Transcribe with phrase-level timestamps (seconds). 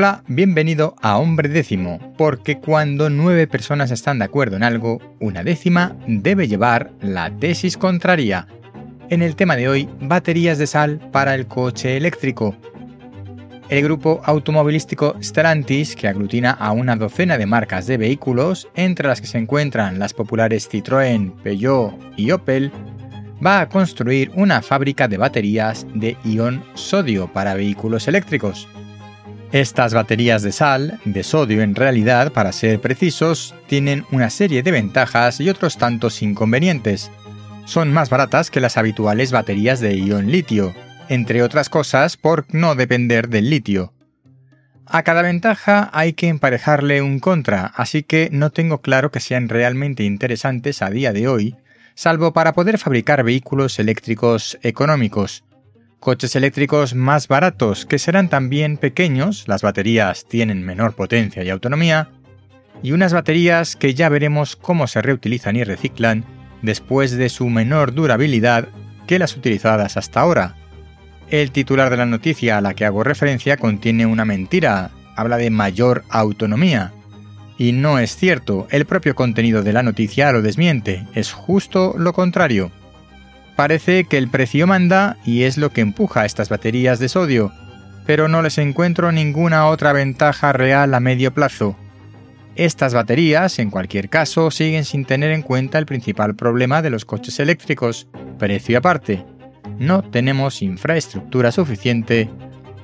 [0.00, 5.42] Hola, bienvenido a Hombre Décimo, porque cuando nueve personas están de acuerdo en algo, una
[5.42, 8.46] décima debe llevar la tesis contraria.
[9.08, 12.54] En el tema de hoy, baterías de sal para el coche eléctrico.
[13.68, 19.20] El grupo automovilístico Stellantis, que aglutina a una docena de marcas de vehículos, entre las
[19.20, 22.70] que se encuentran las populares Citroën, Peugeot y Opel,
[23.44, 28.68] va a construir una fábrica de baterías de ion sodio para vehículos eléctricos.
[29.52, 34.70] Estas baterías de sal, de sodio en realidad, para ser precisos, tienen una serie de
[34.70, 37.10] ventajas y otros tantos inconvenientes.
[37.64, 40.74] Son más baratas que las habituales baterías de ion litio,
[41.08, 43.94] entre otras cosas por no depender del litio.
[44.84, 49.48] A cada ventaja hay que emparejarle un contra, así que no tengo claro que sean
[49.48, 51.56] realmente interesantes a día de hoy,
[51.94, 55.42] salvo para poder fabricar vehículos eléctricos económicos,
[56.00, 62.10] coches eléctricos más baratos que serán también pequeños, las baterías tienen menor potencia y autonomía,
[62.82, 66.24] y unas baterías que ya veremos cómo se reutilizan y reciclan
[66.62, 68.68] después de su menor durabilidad
[69.06, 70.56] que las utilizadas hasta ahora.
[71.30, 75.50] El titular de la noticia a la que hago referencia contiene una mentira, habla de
[75.50, 76.92] mayor autonomía.
[77.58, 82.12] Y no es cierto, el propio contenido de la noticia lo desmiente, es justo lo
[82.12, 82.70] contrario.
[83.58, 87.50] Parece que el precio manda y es lo que empuja a estas baterías de sodio,
[88.06, 91.76] pero no les encuentro ninguna otra ventaja real a medio plazo.
[92.54, 97.04] Estas baterías, en cualquier caso, siguen sin tener en cuenta el principal problema de los
[97.04, 98.06] coches eléctricos,
[98.38, 99.26] precio aparte.
[99.76, 102.30] No tenemos infraestructura suficiente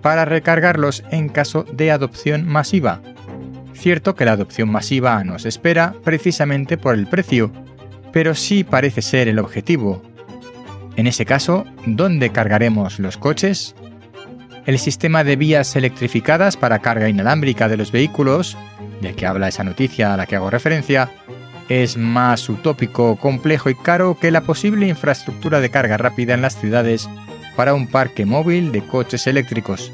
[0.00, 3.02] para recargarlos en caso de adopción masiva.
[3.74, 7.52] Cierto que la adopción masiva nos espera precisamente por el precio,
[8.10, 10.02] pero sí parece ser el objetivo,
[10.96, 13.74] en ese caso, ¿dónde cargaremos los coches?
[14.66, 18.56] El sistema de vías electrificadas para carga inalámbrica de los vehículos,
[19.00, 21.10] del que habla esa noticia a la que hago referencia,
[21.68, 26.60] es más utópico, complejo y caro que la posible infraestructura de carga rápida en las
[26.60, 27.08] ciudades
[27.56, 29.90] para un parque móvil de coches eléctricos.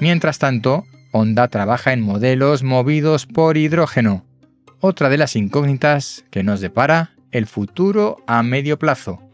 [0.00, 4.24] Mientras tanto, Honda trabaja en modelos movidos por hidrógeno,
[4.80, 9.29] otra de las incógnitas que nos depara el futuro a medio plazo.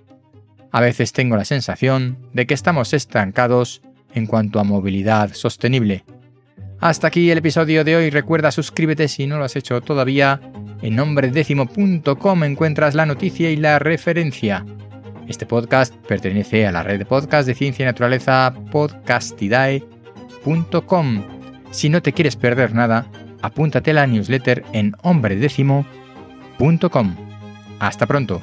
[0.76, 3.80] A veces tengo la sensación de que estamos estancados
[4.12, 6.04] en cuanto a movilidad sostenible.
[6.80, 8.10] Hasta aquí el episodio de hoy.
[8.10, 10.38] Recuerda suscríbete si no lo has hecho todavía.
[10.82, 14.66] En nombredécimo.com encuentras la noticia y la referencia.
[15.26, 21.24] Este podcast pertenece a la red de podcast de ciencia y naturaleza podcastidae.com.
[21.70, 23.06] Si no te quieres perder nada,
[23.40, 27.16] apúntate a la newsletter en hombredécimo.com.
[27.78, 28.42] Hasta pronto.